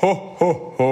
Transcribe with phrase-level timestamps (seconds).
[0.00, 0.50] Ho, ho,
[0.80, 0.90] ho.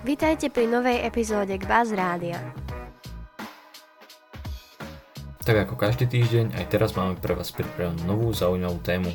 [0.00, 2.40] Vítajte pri novej epizóde Gbaz Rádia.
[5.44, 9.12] Tak ako každý týždeň, aj teraz máme pre vás pripravenú novú zaujímavú tému.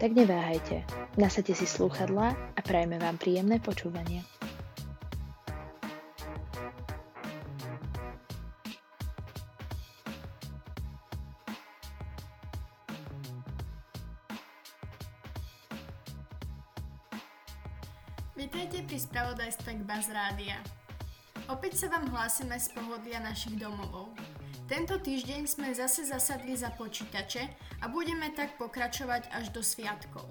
[0.00, 0.80] Tak neváhajte,
[1.20, 4.24] nasadte si slúchadlá a prajme vám príjemné počúvanie.
[18.32, 20.56] Vítajte pri spravodajstve k Rádia.
[21.52, 24.08] Opäť sa vám hlásime z pohodlia našich domovov.
[24.64, 27.44] Tento týždeň sme zase zasadli za počítače
[27.84, 30.24] a budeme tak pokračovať až do sviatkov.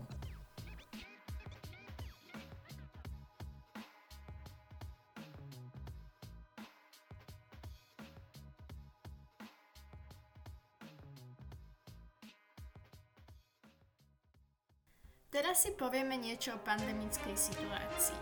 [15.32, 18.20] Teraz si povieme niečo o pandemickej situácii.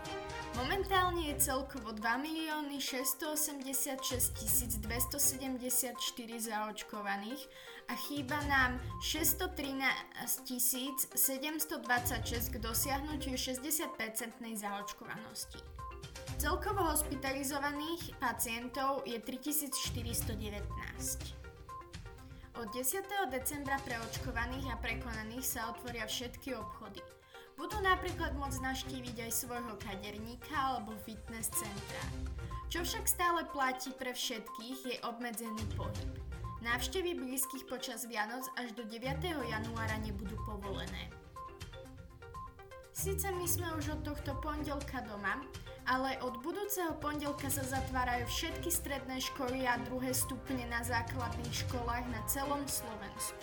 [0.54, 5.98] Momentálne je celkovo 2 milióny 686 274
[6.38, 7.42] zaočkovaných
[7.90, 9.82] a chýba nám 613
[11.18, 15.58] 726 k dosiahnutiu 60-percentnej zaočkovanosti.
[16.38, 21.49] Celkovo hospitalizovaných pacientov je 3419.
[22.58, 23.06] Od 10.
[23.30, 26.98] decembra pre očkovaných a prekonaných sa otvoria všetky obchody.
[27.54, 32.02] Budú napríklad môcť naštíviť aj svojho kaderníka alebo fitness centra.
[32.66, 36.10] Čo však stále platí pre všetkých je obmedzený pohyb.
[36.66, 38.98] Návštevy blízkych počas Vianoc až do 9.
[39.46, 41.06] januára nebudú povolené.
[42.90, 45.38] Sice my sme už od tohto pondelka doma,
[45.90, 52.06] ale od budúceho pondelka sa zatvárajú všetky stredné školy a druhé stupne na základných školách
[52.14, 53.42] na celom Slovensku.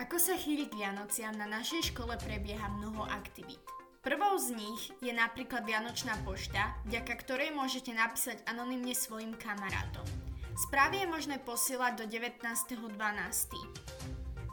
[0.00, 3.60] Ako sa chýli k Vianociam, na našej škole prebieha mnoho aktivít.
[4.00, 10.19] Prvou z nich je napríklad Vianočná pošta, vďaka ktorej môžete napísať anonymne svojim kamarátom.
[10.60, 12.84] Správy je možné posielať do 19.12.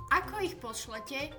[0.08, 1.36] Ako ich pošlete?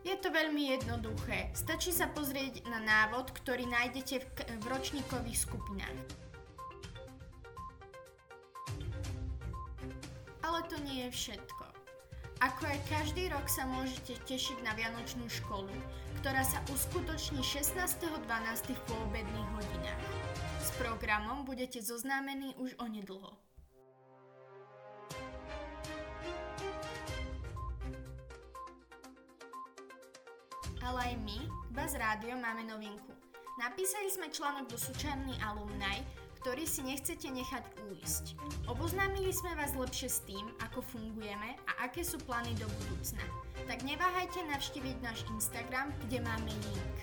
[0.00, 1.52] Je to veľmi jednoduché.
[1.52, 6.00] Stačí sa pozrieť na návod, ktorý nájdete v, k- v ročníkových skupinách.
[10.40, 11.64] Ale to nie je všetko.
[12.40, 15.72] Ako aj každý rok sa môžete tešiť na Vianočnú školu,
[16.24, 18.00] ktorá sa uskutoční 16.12.
[18.72, 20.04] v poobedných hodinách.
[20.64, 23.53] S programom budete zoznámení už onedlho.
[30.94, 31.38] Ale aj my,
[31.74, 33.10] Baz Rádio, máme novinku.
[33.58, 36.06] Napísali sme článok do súčasný alumnaj,
[36.38, 38.38] ktorý si nechcete nechať újsť.
[38.70, 43.26] Oboznámili sme vás lepšie s tým, ako fungujeme a aké sú plány do budúcna.
[43.66, 46.96] Tak neváhajte navštíviť náš Instagram, kde máme link.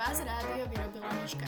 [0.00, 1.44] Gbaz Rádio vyrobila Miška.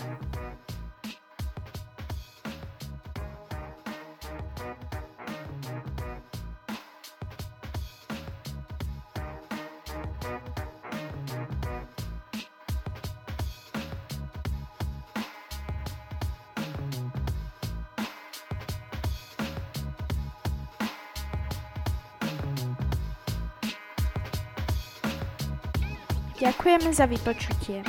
[26.37, 27.81] Ďakujeme za vypočutie.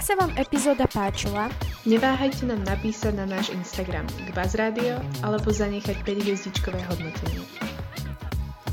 [0.00, 1.52] Ak sa vám epizóda páčila,
[1.84, 7.44] Neváhajte nám napísať na náš Instagram Gbaz Radio alebo zanechať 5 hviezdičkové hodnotenie.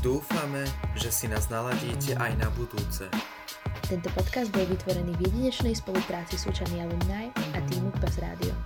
[0.00, 0.64] Dúfame,
[0.96, 3.12] že si nás naladíte aj na budúce.
[3.92, 8.56] Tento podcast bol vytvorený v jedinečnej spolupráci s Učami Alumni a týmu Gbaz Radio.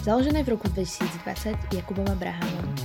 [0.00, 2.83] Založené v roku 2020 Jakubom Abrahamom